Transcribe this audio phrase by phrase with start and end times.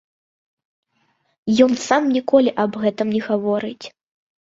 [1.67, 3.85] Ён сам ніколі аб гэтым не гаворыць.